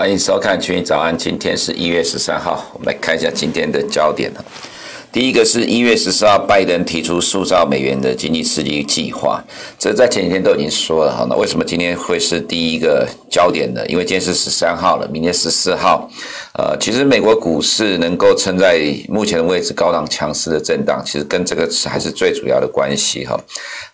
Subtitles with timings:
[0.00, 4.32] 欢迎收看《群益早安》，今天是一月十三号，我们来看一下今天的焦点。
[5.12, 9.44] 第一个是一月十四号，拜登提出塑造美元的经济刺激计划，
[9.78, 11.26] 这在前几天都已经说了哈。
[11.28, 13.86] 那为什么今天会是第一个焦点呢？
[13.88, 16.10] 因为今天是十三号了，明天十四号。
[16.54, 23.38] 呃，其实美国股市能够撑在目前的位置高档强势的震荡，其实跟这个还是最主要的关系哈。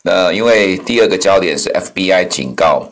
[0.05, 2.89] 那因为第二个焦点是 FBI 警告。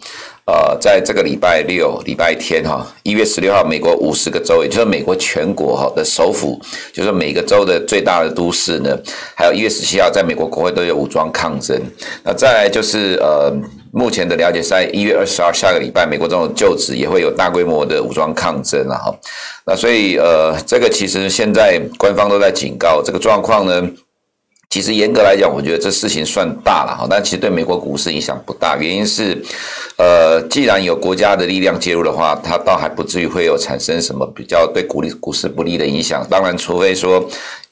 [0.47, 6.61] 呃，在这个礼拜六、礼拜天哈，一月十六号，美国五十个州，也就是美国全国哈的首府，
[6.93, 8.95] 就是每个州的最大的都市呢，
[9.34, 11.80] 还有一月十七号，在美国国会都有武装抗争。
[12.23, 13.51] 那再来就是呃，
[13.91, 19.19] 目前的了解，在一月二十号下个礼拜，美国总统就职也会有大规模的武装抗争了哈。
[19.65, 23.89] 那所以呃，这个其实现在官方都在警告这个状况呢。
[24.75, 28.77] 其实严格来讲，我觉得这事情算大了哈，但其实对美国股市影响不大。
[28.77, 29.41] 原因是，
[29.97, 36.27] 呃，既然有国家的力量介入的话，它倒还不至于会有产生什么比较对股利股市不利的影响。
[36.28, 37.25] 当然，除非说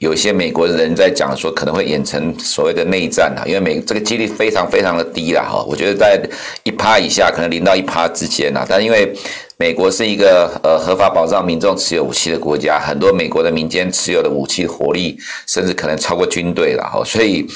[0.02, 5.64] 有一些美国人在讲说可能会演成所谓的内战啊，因为美这个几率非常非常的低了哈。
[5.68, 6.20] 我觉得在
[6.64, 9.14] 一趴以下，可能零到一趴之间啊，但因为。
[9.58, 17.46] 美国是一个呃合法保障民众持有武器的国家，很多美国的民间持有的武器火力甚至可能超过军队了哈，所以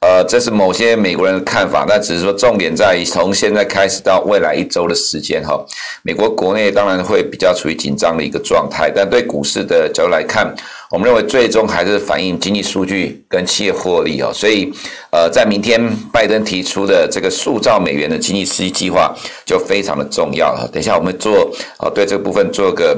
[0.00, 5.60] 呃这是某些美国人的看法，但只是说重点在于从现在开始到未来一周的时间哈，
[6.02, 10.54] 美国国内当然会比较处于紧张的一个状态，但对股市的角度来看。
[10.90, 14.72] 我们认为最终还是反映经济数据跟企业获利哦，所以
[15.10, 15.80] 呃，在明天
[16.12, 19.14] 拜登提出的这个塑造美元的经济刺激计划
[19.44, 20.68] 就非常的重要了。
[20.72, 22.96] 等一下我们做呃对这个部分做个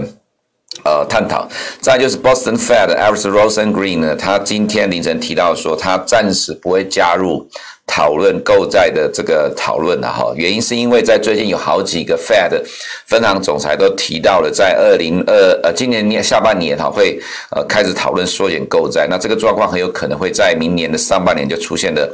[0.84, 1.48] 呃探讨。
[1.80, 7.48] 再就是 Boston Fed Alice Rosengreen 呢，他今天凌晨提到说，他暂时不会加入。
[7.88, 12.62] 讨论购债的这个讨论了哈，原因是因为在最近有好几个 Fed
[13.06, 15.32] 分行总裁都提到了，在二零二
[15.62, 17.18] 呃今年年下半年哈会
[17.50, 22.08] 呃开始讨论缩减购债，那这个状况很有可能会在明年的上半年就出现的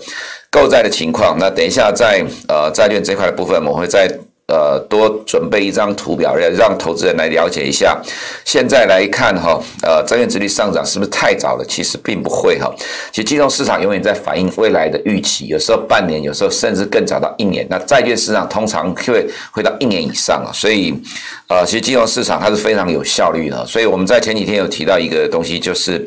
[0.50, 1.36] 购债的情况。
[1.38, 4.08] 那等一下在呃债券这块的部分，我会在。
[4.46, 7.98] 呃，多准备一张图表，让让投资人来了解一下。
[8.44, 11.64] 现在来看哈，呃，债券殖率上涨是不是太早了？
[11.66, 12.70] 其实并不会哈。
[13.10, 17.66] 其实金融市场永远在反映未来的预期，有时候半年，有时候甚至更早到一年。
[17.70, 20.94] 那债券市场通常会会到一年以上啊，所以
[21.54, 23.64] 呃，其实金融市场它是非常有效率的。
[23.64, 26.04] 所以我们在前几天有提到一个东西，就是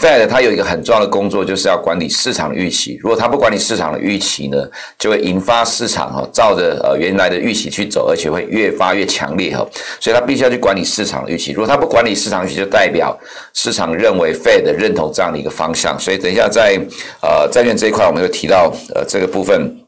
[0.00, 2.96] Fed 它有一个很重要的工作，就是要管理市场的预期。
[3.02, 4.56] 如果它不管理市场的预期呢，
[4.96, 7.64] 就会引发市场哈，照着呃原来的预期。
[7.74, 9.66] 去走，而且会越发越强烈哈，
[9.98, 11.50] 所以他必须要去管理市场的预期。
[11.50, 13.18] 如果他不管理市场预期，就代表
[13.52, 15.98] 市场认为 Fed 认同这样的一个方向。
[15.98, 16.78] 所以等一下在
[17.20, 19.83] 呃债券这一块，我们会提到呃这个部分。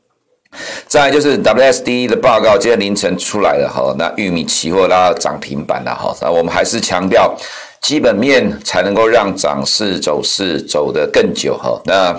[0.86, 7.36] 再就是 WSD 的报告，今天凌晨出来了哈，那玉米期货拉到涨停板了哈，那我们还是强调。
[7.82, 11.80] 基本面才能够让涨势走势走得更久哈。
[11.84, 12.10] 那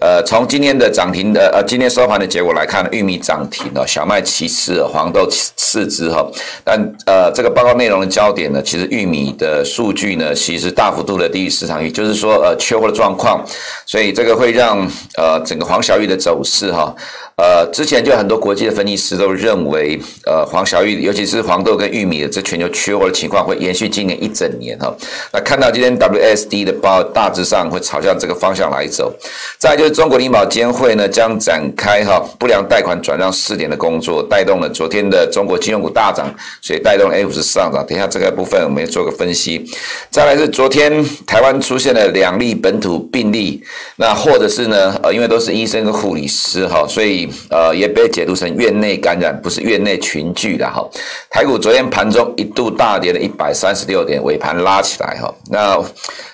[0.00, 6.24] 呃，从今天的涨停的呃，今天收盘的结果来看，玉米涨停了，小麦其次，黄豆次之哈。
[6.62, 13.44] 但呃，这个报告内容的焦点呢，其实玉米的数据呢，其实大幅度的低于市场预，就是说呃，缺货的状况，
[13.86, 14.78] 所以这个会让
[15.16, 16.94] 呃整个黄小玉的走势哈。
[17.38, 24.92] 呃，之前就很多国际的分析师都认为，呃，黄小玉，尤其是黄豆跟玉米的这全球缺货的情况会延续今年一整年哈。
[25.32, 29.14] 那看到今天 WSD 的报，大致上会朝向这个方向来走。
[29.56, 36.28] 再就是中国银保监会呢将展开哈不良贷款转让试点的工作，带动了昨天的中国金融股大涨，
[36.60, 37.86] 所以带动 A 股是上涨。
[37.86, 39.64] 等一下这个部分我们也做个分析。
[40.10, 43.62] 再来是昨天台湾出现了两例本土病例，
[43.94, 47.27] 那或者是呢，呃，因为都是医生跟护理师哈，所以。
[47.50, 50.88] 呃，也被解读成院内感染，不是院内群聚的哈。
[51.30, 55.34] 台股昨天盘中一度大跌了一百三十六点，尾盘拉起来哈。
[55.50, 55.76] 那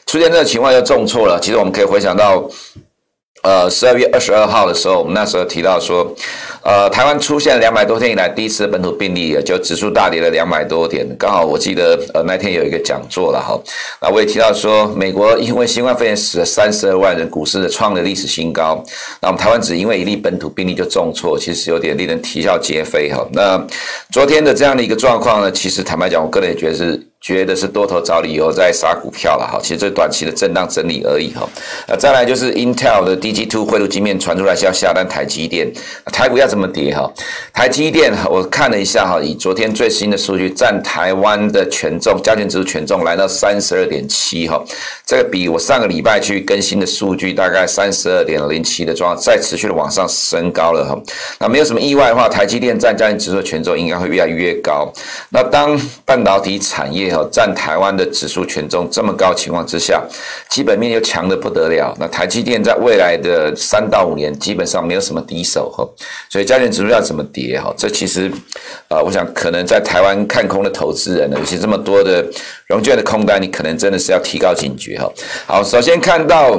[0.07, 1.39] 出现这个情况又重挫了。
[1.41, 2.49] 其实我们可以回想到。
[3.43, 6.11] 呃，十二月二十二号的时候，我们那时候提到说，
[6.65, 11.07] 呃，台湾出现两百多天以来第一次本土病例，就指数大跌了两百多点。
[11.19, 13.61] 刚好我记得，呃，那天有一个讲座了哈。
[14.01, 18.83] 那我也提到说，美国因为新冠肺炎死了三十二万人，股市的创了历史新高。
[19.21, 23.23] 那我们台湾只因为一例本土病例就重挫，其实有点令人啼笑皆非哈。
[23.33, 23.63] 那
[24.11, 26.99] 昨天的这样的一个状况呢，其实坦白讲，我个人也觉得是。
[27.25, 31.49] 觉得是多头找理由在杀股票了哈，其实这短期的震荡整理而已哈。
[31.89, 35.73] 那再来就是 Intel 的 DG2 汇入晶片传出来是要下单台积电，
[36.13, 37.11] 台股要怎么跌哈？
[37.55, 44.63] 台积电我看了一下哈，以昨天最新的数据，占台湾的权重，加权指数权重来到三十二点七哈，
[45.07, 50.95] 这个比我上个礼拜去更新的数据大概三十二点零七的状况，再持续的往上升高了哈。
[51.39, 54.93] 那没有什么意外的话，台积电占加权指数的权重应该会越来越高。
[55.31, 60.03] 那当半导体产业占台湾的指数权重这么高情况之下，
[60.49, 61.95] 基本面又强的不得了。
[62.01, 65.87] 那台积电在未来的三到五年基本上没有什么敌手哈，
[66.31, 67.71] 所以加权指数要怎么跌哈？
[67.77, 68.33] 这其实
[68.89, 72.25] 啊，我想可能在台湾看空的投资人呢，尤其这么多的
[72.67, 75.13] 融券的空单，你可能真的是要提高警觉哈。
[75.47, 76.59] 好，首先看到。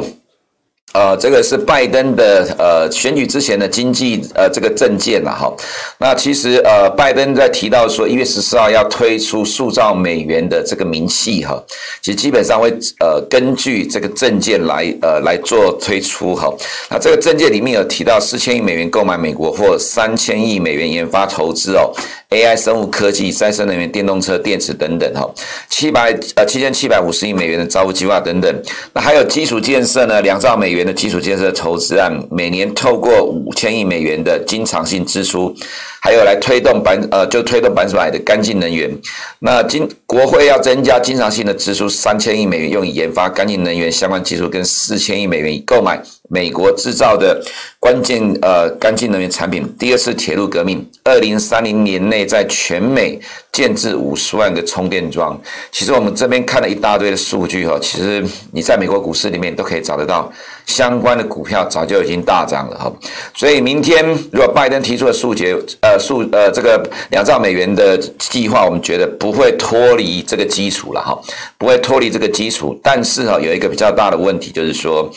[0.93, 5.53] 呃，这个是拜登的呃选举之前的经济呃这个政见了哈。
[5.97, 11.61] 那其实呃拜登在提到说一月十四号要推出塑造美元的这个明细哈，
[12.01, 12.69] 其实基本上会
[13.01, 16.49] 呃根据这个政见来呃来做推出哈。
[16.89, 21.91] 那这个政见里面有提到四千亿美元购买美国或三千亿美元研发投资哦。
[22.35, 25.25] AI 生物科技、再生能源、电动车、电池等等，哈，
[25.69, 35.55] 七百呃七千七百五十亿美元的招募计划等等，那还有基础建设呢，两兆美元的基础建设投资案，每年透过五千亿美元的经常性支出。
[36.05, 38.95] 还有来推动百呃，就推动百分之百的干净能源。
[39.39, 45.99] 那经国会要增加经常性的支出三千亿美元，用以研发干净能源相关技术，跟四千亿美元以购买
[46.29, 47.43] 美国制造的
[47.79, 49.67] 关键呃干净能源产品。
[49.79, 53.19] 第二次铁路革命，二零三零年内在全美
[53.51, 55.35] 建置五十万个充电桩。
[55.71, 60.31] 其实我们这边看了一大堆的数据哈，其实你在美国股市里面都可以找得到。
[60.65, 62.91] 相关的股票早就已经大涨了哈，
[63.33, 71.17] 所以明天如果拜登提出的数节呃数呃这个两兆美元的计划，我们觉得不会脱离这个基础了哈，
[71.57, 72.77] 不会脱离这个基础。
[72.83, 75.09] 但是哈，有一个比较大的问题就是说，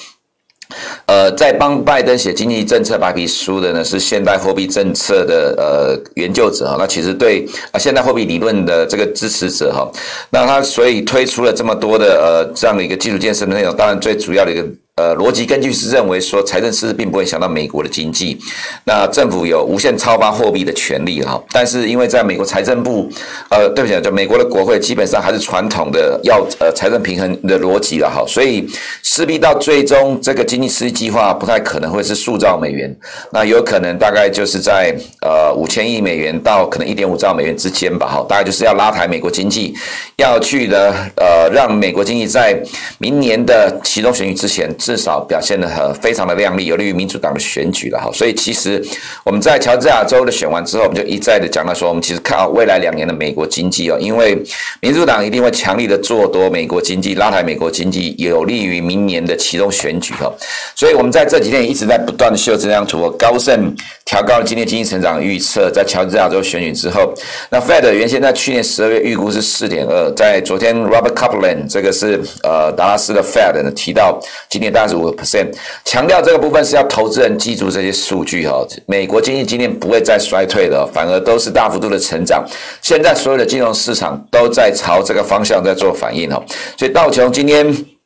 [1.07, 9.91] 呃，在帮拜登写经济政策白皮书的呢是现代货币政策的呃研究者哈，那其实对啊现代货币理论的这个支持者哈，
[10.31, 14.65] 那他所以推出了这么多的呃这样的一个基础建设的内容，当然最主要的一个。
[14.99, 18.37] 呃，逻辑根据是认为说，财政赤字并不会影响到美国的经济，
[18.83, 21.41] 那政府有无限超发货币的权利哈。
[21.53, 23.09] 但是因为在美国财政部，
[23.49, 28.69] 呃，对不起，就美国的国会基本上还是传统的要呃财政平衡的逻辑了哈，所以
[29.05, 32.93] 势必到最终这个经济刺激计划不太可能会是数兆美元，
[33.31, 39.73] 那有可能大概就是在呃五千亿美元到可能一点五兆美元之间吧哈，大概就是要拉抬美国经济，
[40.17, 42.61] 要去的呃让美国经济在
[42.99, 44.69] 明年的其中选举之前。
[44.89, 48.11] 至少表现得很非常的亮丽，有利于民主党的选举了哈。
[48.11, 48.83] 所以其实
[49.23, 54.43] 我们在乔治亚州的选完之后，我们就一再的讲到说，我们其实看好未来两年的美国经济哦，因为
[54.81, 60.33] 民主党一定会强力的做多美国经济，拉抬美国经济，有利于明年的其中选举哈。
[60.75, 63.77] 所以我们在这几天一直在不断的秀这张图，高盛
[64.07, 67.13] 调高了今年经济成长预测，在乔治亚州选举之后，
[67.51, 74.19] 那 Fed 原先在去年十二月预估是四点二，在昨天 Robert Kaplan 这个是呃达拉斯的 Fed 呢提到
[74.49, 74.73] 今年。
[74.79, 75.53] 三十五个 percent，
[75.85, 78.65] 强调这个部分是要投资人记住这些数据哈。
[78.87, 82.45] 美国经济今天不会再衰退了，反而都是大幅度的成长。
[82.81, 86.41] 现在所有的金融市场都在朝这个方向在做反应哈，
[86.77, 87.98] 所以道琼今天。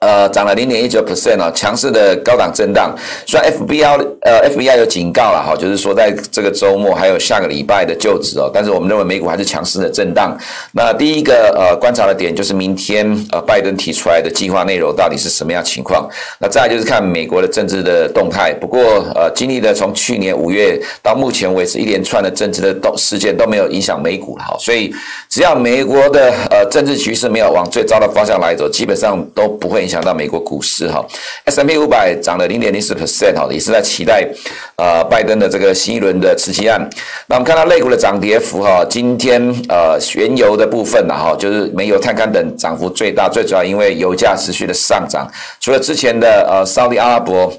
[0.00, 2.94] 呃，涨了零点一九 percent 哦，强势的高档震荡。
[3.26, 10.38] 虽然 FBI 呃 FBI 有警告了哈，就是说在这个周末还有下个礼拜的就职哦，但是我们认为美股还是强势的震荡。
[10.72, 16.08] 那第一个呃观察的点就是明天呃拜登提出来的计划内容到底是什么样情况？
[16.38, 18.54] 那再就是看美国的政治的动态。
[18.54, 18.80] 不过
[19.16, 24.94] 呃，经历了从去年五月到目前为止一连串的政治的动事件都没有影响美股了哈，所以
[25.28, 29.87] 只要美国的呃政治局势没有往最糟的方向来走，基本上都不会。
[29.88, 31.02] 影响到美国股市哈
[31.46, 34.28] ，S M P 五百涨了零点零四 percent 哈，也是在期待
[34.76, 36.78] 呃拜登的这个新一轮的刺激案。
[37.26, 45.26] 那我们看到类股的涨跌幅哈，今天呃原油的部分呢哈，就是煤油、探勘等涨幅最大，最主要因为油价持续的上涨。
[45.58, 47.50] 除了之前的呃沙特阿拉伯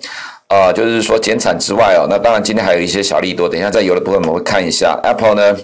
[0.49, 3.49] 呃就是说减产之外哦，那当然今天还有一些小利多。
[3.49, 5.57] 等一下在油的部分我们会看一下 Apple 呢。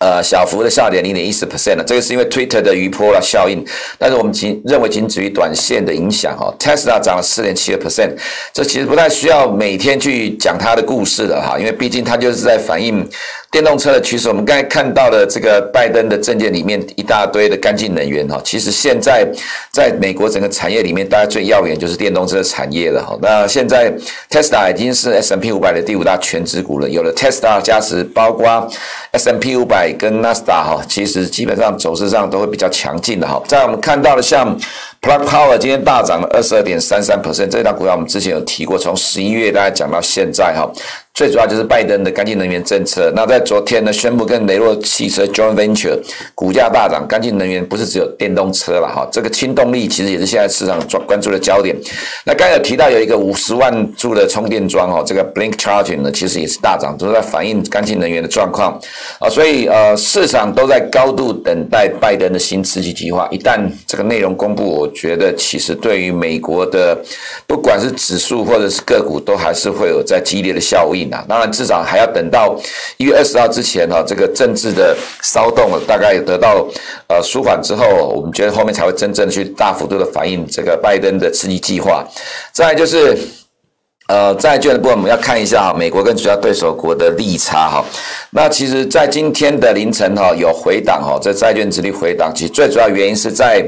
[0.00, 3.62] 呃，小幅的下跌零点一四 percent 了，这个是因为 Twitter 的余波了效应，
[3.98, 6.50] 但是我们仅认为仅止于短线的影响哈。
[6.58, 8.16] Tesla 涨了四点七个 percent，
[8.50, 13.06] 这其实不太需要每天去讲它的故事的哈，因为毕竟它就是在反映
[13.50, 19.26] 电动车的趋势，我们刚才看到的这个拜登的政见里面一大堆的干净能源哈，其实现在
[19.72, 23.18] 在美国整个产业里面，大家最耀眼就是电动车产业了哈。
[23.20, 23.92] 那现在
[24.30, 28.70] Tesla 已经是 S M P 五百的第五大全值股了，有了 Tesla 加持，包括
[29.10, 33.42] S M P 五百跟 Nasda 哈，其实基本上走势上都会比较强劲的哈。
[33.48, 34.56] 在我们看到的像
[35.02, 40.70] Plug Power 今天大涨了二十二点三三 percent，这一档股票我们之前有提过，从十一月大家讲到现在哈。
[41.20, 43.12] 最主要就是拜登的干净能源政策。
[43.14, 45.94] 那在昨天呢，宣布跟雷诺汽车 joint venture，
[46.34, 47.06] 股价大涨。
[47.06, 51.76] 干净能源不是只有电动车了哈，这个氢动力其实也是现在市场关注的焦点。
[52.24, 58.80] 那刚才有提到有一个五十万柱的充电桩哦，这个 Blink Charging 呢，其实也是大涨，都是在反映干净能源的状况
[59.18, 59.28] 啊。
[59.28, 63.28] 所以呃，市场都在高度等待拜登的新刺激计划。
[63.30, 66.96] 一旦这个内容公布，我觉得其实对于美国的
[67.46, 71.09] 不管是指数或者是个股，都还是会有在激烈的效应。
[71.28, 72.54] 当然，至少还要等到
[72.96, 76.66] 一月二十号之前哈，这个政治的骚动大概得到
[77.08, 82.06] 呃舒缓之后，我们觉得后面才会真正去大幅度的反映这个拜登的刺激计划。
[82.52, 83.16] 再就是。
[84.10, 87.84] 呃，债券的部分我们要看一下哈，美国跟主要对手国的利差哈。
[88.30, 93.64] 那其实，在今天的凌晨哈，有回档哈，这债券殖利率回档，其实最主要原因是在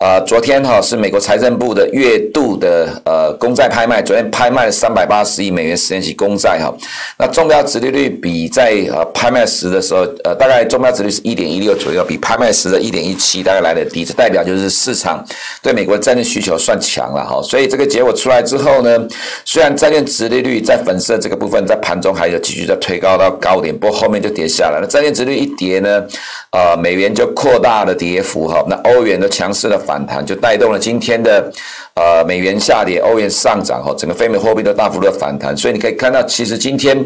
[0.00, 6.74] 呃昨天哈，是美国财政部的月度的呃公债拍卖，昨天拍卖了三百八十亿美元十年期公债哈。
[7.16, 15.24] 那中标殖利率比在呃拍卖时的时候，呃大概中标殖利率是一点一六左右，比拍卖时的一点一七大概来的低，这代表就是市场
[15.62, 17.40] 对美国债券需求算强了哈。
[17.42, 18.98] 所以这个结果出来之后呢，
[19.44, 24.86] 虽然债券殖利率在粉色这个部分，在盘中还有继续在推高到高点，不过后面就跌下来了。
[24.86, 26.02] 债券殖利率一跌呢，
[26.54, 28.64] 呃，美元就扩大了跌幅哈。
[28.68, 31.52] 那欧元的强势的反弹，就带动了今天的
[31.94, 35.56] 呃美元下跌，欧元上涨哈，整个非美货币都大幅度的反弹。
[35.56, 36.96] 所以你可以看到，其实今天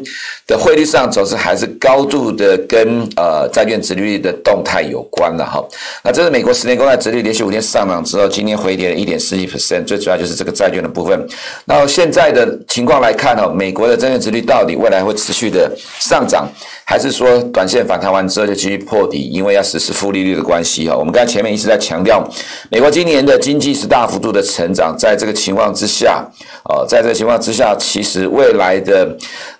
[0.46, 5.62] 的汇率上走势还是高度的跟呃债券殖利率的动态有关的哈。
[6.02, 11.28] 那这是美国十年公债殖利率连续五天上涨之后，今天回跌了一点四一 percent，最主要就是这个债券的部分。
[11.64, 13.18] 那现在的情况来。
[13.18, 16.48] 看哦，美国的债券殖率到底未来会持续的上涨，
[16.90, 19.28] 还是说短线反弹完之后就继续破底？
[19.30, 20.96] 因为要实施负利率的关系哈。
[20.96, 22.26] 我们刚才前面一直在强调，
[22.70, 26.26] 美国今年的经济是大幅度的成长，在这个情况之下，
[26.64, 29.14] 呃，在这个情况之下，其实未来的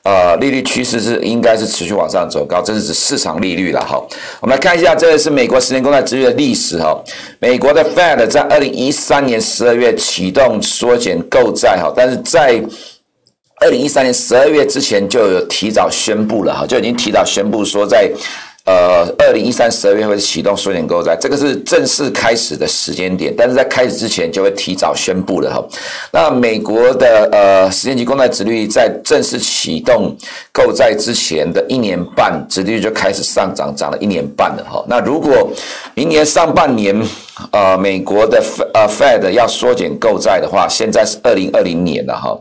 [0.04, 4.02] 呃利率趋势是应该是持续往上走高，这是指市场利率了哈。
[4.40, 6.98] 我们来看一下，这个是美国十年公债殖利率的历史哈。
[7.40, 12.58] 美国的 Fed 在二零一三年十二月启动缩减购债哈，但是在
[13.60, 18.10] 二零一三年十二月之前就有提早宣布了哈，就已经提早宣布说在。
[18.64, 25.66] 呃，二零一三十二月会启动缩减购债，这个是正式开始的时间点，但是在开始之前就会提早宣布了哈。
[26.12, 30.14] 那美国的呃十年期公债殖率在正式启动
[30.52, 34.84] 购债之前的一年半，殖率就开始上涨，涨了一年半了哈。
[34.86, 35.50] 那如果
[35.94, 36.94] 明年上半年
[37.50, 38.42] 呃美国的
[38.74, 42.38] 呃 Fed 要缩减购债的话，现在是二零二零年了哈。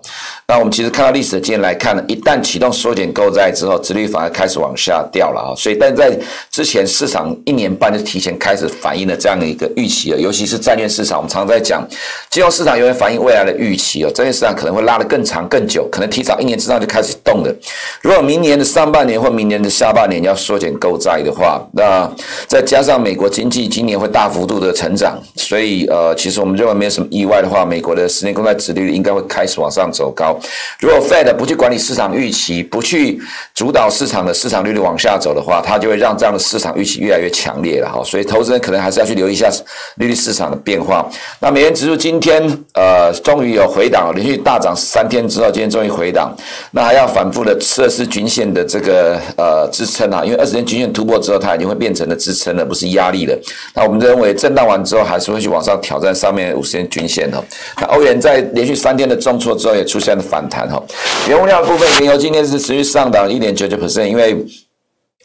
[0.47, 5.51] 那我们其实看到历史的经验来看呢，一旦启动缩减购债之后，殖利率反而开始往下掉了啊。
[5.57, 6.17] 所以，但在
[6.49, 11.85] 之前市场一年半就提前开始反映了这样的一个预期了，尤其是债券市场，我们常在讲，
[12.29, 17.53] 金融市场永远反映未来的预期哦，债券市场可能会拉得更长更久，可能提早一年之上就开始动了。
[18.01, 22.09] 如果明年的上半年或明年的下半年要缩减购债的话，那
[22.47, 30.39] 再加上美国经济今年会大幅度的成成长，所以呃，其实我们认为没有什么意外的话，美国的十年公债殖利率应该会开始往上走高。
[30.79, 33.19] 如果 Fed 不去管理市场预期，不去
[33.53, 39.49] 主导市场的市场利率往下走的话，它就会让这样的市场预期越来越强烈了哈，所以投资人可能还是要去留意一下
[39.95, 41.05] 利率市场的变化。
[41.41, 42.41] 那美元指数今天
[42.73, 46.33] 呃终于有回档，连续大涨三天之后，今天终于回档，
[46.71, 53.37] 那还要反复的测试均线的这个呃支撑啊，因为二十天均线突破之后，它已经会变成了支撑了，不是压力了。
[53.73, 57.43] 那我们认为震荡完之后，还是会去往上挑战上面五十天均线哈。
[57.79, 60.81] 那欧元在连续三天的重挫之后，也出现了反弹哈。
[61.27, 64.45] 原物料部分，原油今天是持续上涨一点九九 percent，因为。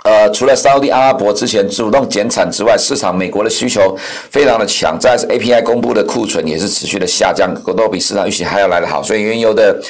[0.04, 3.96] 呃，除了沙特阿拉伯之前主动减产之外，市场美国的需求
[4.32, 4.98] 非常的强。
[4.98, 9.80] 再是 API 公布的库存也是持续的下降，都比市场预期还要来得好，所以原油的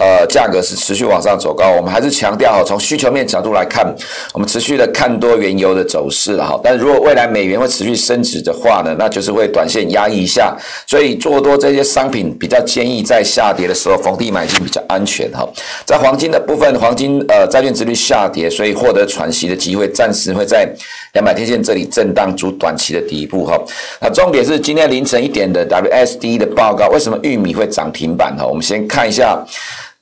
[0.00, 1.70] 呃价格是持续往上走高。
[1.70, 3.94] 我们还是强调哈，从需求面角度来看，
[4.34, 6.60] 我们持续的看多原油的走势了哈。
[6.64, 10.56] 但如果未来美元会持续升值的话呢，那就是会短线压抑一下。
[10.88, 15.48] 所以做多这些商品比较建议在下跌的时候逢低买进比较安全哈。
[15.86, 19.60] 在黄金的部分，黄金呃债券殖利率下跌，所以获得喘息的。
[19.60, 20.66] 机会暂时会在
[21.12, 23.62] 两百天线这里震荡，筑短期的底部哈。
[24.00, 28.46] 那重点是今天凌晨一点的 WSD 的报告，为什么玉米会涨停板哈？
[28.46, 29.38] 我们先看一下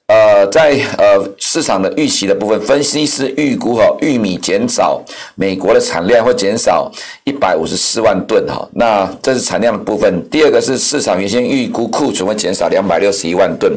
[0.09, 4.99] 呃，在呃市场的预期的部分，分析师预估哈、哦，玉米减少，
[5.35, 6.91] 美国的产量会减少
[7.25, 8.69] 一百五十四万吨哈、哦。
[8.73, 10.27] 那这是产量的部分。
[10.31, 13.71] 第二个是市场原先预估库存会减少两百六十一万吨，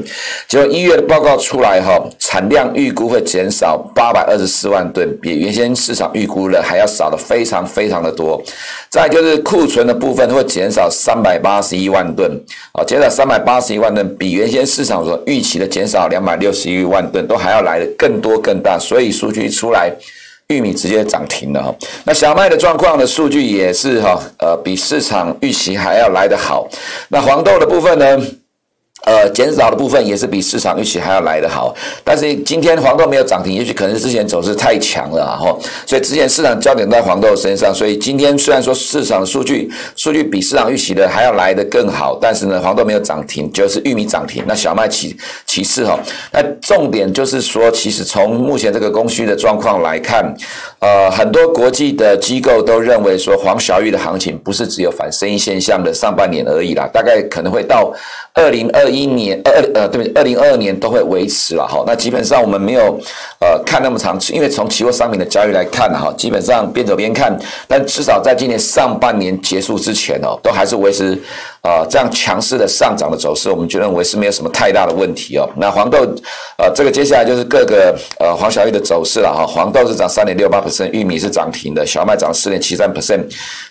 [0.47, 8.41] 结果一月的报告出来哈、哦，产量预估会减少八百二十四万吨，比原先市场预估的还要少的非常非常的多。
[8.89, 12.31] 再就是库存的部分会减少三百八十一万吨，
[12.71, 16.20] 啊，减少三百八十一万吨，比原先市场所预期的减少两。
[16.21, 19.91] 两百六十一万吨都还要来的更多更大，所以数据一出来，
[20.49, 21.73] 玉米直接涨停了哈。
[22.03, 26.69] 那小麦的状况的数据也是哈，呃，比市场预期还要来得好。
[27.09, 28.21] 那黄豆的部分呢？
[29.03, 45.17] 呃，减少的部分也是比市场预期还要来得好，但是今天黄豆没有涨停，也许可能之前走势太强了哈，所以之前市场焦点在黄豆身上，所以今天虽然说市场数据数据比市场预期的还要来得更好，但是呢，黄豆没有涨停，就是玉米涨停，那小麦其
[45.47, 45.99] 其次哈，
[46.31, 50.31] 那重点就是说，其实从目前这个供需的状况来看，
[50.79, 57.91] 呃，很多国际的机构都认为说黄小玉的行情不是只有反生意现象的上半年而已啦，大概可能会到
[58.33, 60.13] 二零二一年二呃对不对？
[60.13, 61.83] 二零二二年都会维持了哈。
[61.87, 62.99] 那基本上我们没有
[63.41, 67.37] 呃看那么长，因为从期货商品的交易来看哈，基本上边走边看。
[67.67, 71.19] 但至少在今年上半年结束之前哦，都还是维持
[71.63, 73.49] 呃这样强势的上涨的走势。
[73.49, 75.49] 我们就认为是没有什么太大的问题哦。
[75.57, 75.99] 那黄豆
[76.57, 79.45] 呃这个接下来就是各个呃黄小玉的走势了哈。
[79.47, 83.23] 黄豆是涨三点六八 percent，玉米是涨停的，小麦涨四点七三 percent。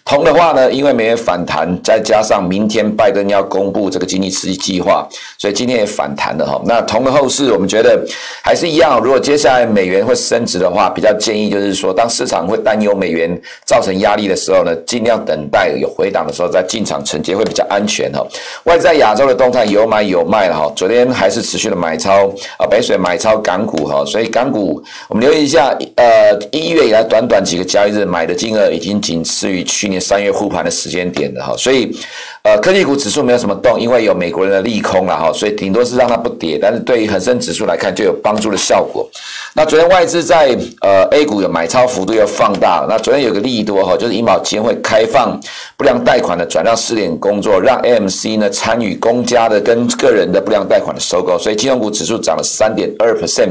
[0.04, 5.06] 铜的话呢，因为美元反弹，再加上明天拜登要公布这个经济刺激计划。
[5.38, 8.04] 所以今天也反弹了哈，那铜的后市我们觉得
[8.42, 9.00] 还是一样。
[9.00, 18.26] 如果接下来在美元会升值的话，比较建议就是说，当市场会担忧美元造成压力的时候呢，尽量等待有回档的时候再进场承接会比较安全哈。
[18.64, 22.26] 外在亚洲的动态有买有卖了哈，昨天还是持续的买超
[22.56, 31.94] 啊，北水买超港股哈，所以港股我们留意一下，呃，一月以来短短几个交易日买的金额已经仅次于去年三月护盘的时间点了哈，所以。
[32.42, 36.58] 呃，科技股指数没有什么动，因为有美国人的利空了哈，所以顶多是让它不跌。
[36.60, 39.06] 但是对于恒生指数来看，就有帮助的效果。
[39.54, 42.86] 那昨天外资在呃 A 股有买超幅度又放大。
[42.88, 45.38] 那昨天有个利多哈，就是银保监会开放
[45.76, 53.50] 不良贷款的转让试点工作，让 M C 呢参与公家的跟个人的不良贷款的收购，所以金融股指数涨了三点二 percent。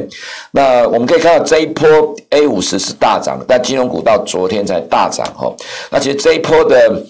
[0.49, 1.87] 那我们可以看到这一波
[2.31, 5.53] A 五十是大涨的，但金融股到昨天才大涨哈。
[5.91, 7.05] 那其实这一波的。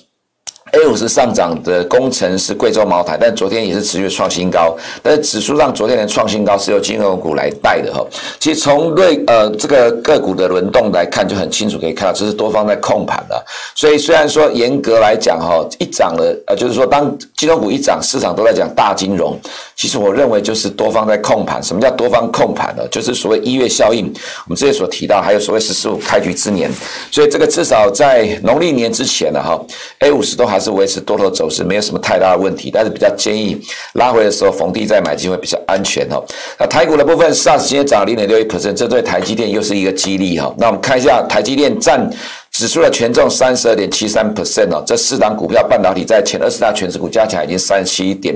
[0.71, 4.77] A 五十上涨的工程是贵州茅台，但昨天也是持续创新高。
[5.01, 8.05] 但是指数上昨天的创新高是由金融股来带的哈。
[8.39, 13.43] 其实从瑞呃这个个股的轮动来看就很清楚，可以看到这是多方在控盘的。
[13.73, 19.39] 所以虽然说严格来讲哈，一涨了呃就是说当金融股一涨，市场都在讲大金融。
[19.75, 21.63] 其实我认为就是多方在控盘。
[21.63, 22.87] 什么叫多方控盘呢？
[22.91, 24.05] 就是所谓一月效应，
[24.45, 26.69] 我们之前所提到，还有所谓十四五开局之年。
[27.09, 29.59] 所以这个至少在农历年之前呢哈
[29.99, 30.58] ，A 五十都还。
[30.59, 33.59] 是维持多头走势，没有什么太大的问题，但是比较建议
[33.93, 36.23] 拉回的时候逢低再买机会比较安全哦。
[36.59, 40.53] 那台股的部分，上时间涨零点六一 percent，这对台积电又是一个激励哈。
[40.57, 42.09] 那我们看一下台积电占
[42.51, 48.35] 指数的权重三十二点七三 percent 哦，这四档股票半导体在前二十大权值股加起来已经三十七点。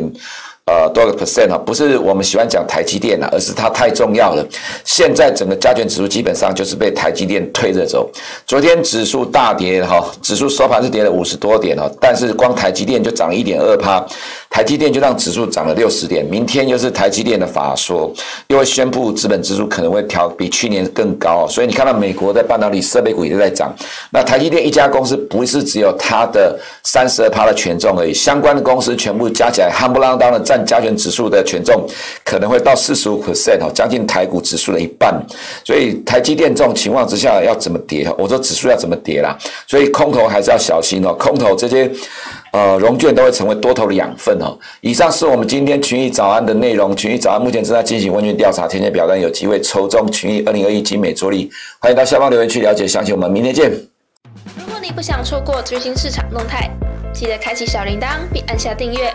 [0.65, 4.47] 呃，多个 percent 哈，不是我们喜欢讲台积电了，而是它太重要了。
[4.85, 8.09] 现在整个加权指数基本上就是被台积电推着走。
[8.47, 14.05] 昨天指数大跌哈，指数收盘是跌了五十多点哦，但是光台积电就涨一点二趴。
[14.53, 18.13] 台积电就让指数涨了六十点，明天又是台积电的法说，
[18.49, 23.73] 又会宣布资本支出可能会调比去年更高，所以你看到美国的半导体设备股也在涨。
[24.11, 31.83] 那台积电一家公司不是只有它的三十二趴的权重而已，相关的公司全部加起来，夯不啷当的占加权指数的权重
[32.23, 35.19] 可能会到四十五 percent 哦，将近台股指数的一半。
[35.65, 38.07] 所以台积电这种情况之下要怎么跌？
[38.19, 39.35] 我说指数要怎么跌啦？
[39.67, 41.89] 所以空头还是要小心哦，空头这些。
[42.53, 44.55] 呃，融券都会成为多头的养分哦。
[44.81, 46.95] 以上是我们今天群益早安的内容。
[46.95, 51.49] 群益早安目前正在进行问卷调查，填写表单有机会抽中群益二零二一精美桌历。
[51.79, 53.13] 欢迎到下方留言区了解详情。
[53.15, 53.71] 我们明天见。
[54.55, 56.69] 如果你不想错过最新市场动态，
[57.11, 59.11] 记得开启小铃铛并按下订阅。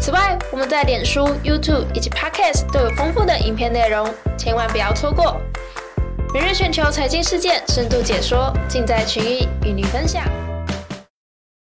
[0.00, 4.04] 此外，我们在脸书、YouTube 以及 Podcast 都有丰富的影片内容，
[4.36, 5.40] 千万不要错过。
[6.34, 10.24] 每日全球财经事件深度解说，尽在群益与你分享。